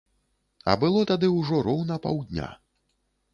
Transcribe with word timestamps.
А 0.71 0.73
было 0.83 1.03
тады 1.11 1.29
ўжо 1.41 1.59
роўна 1.67 1.99
паўдня. 2.07 2.49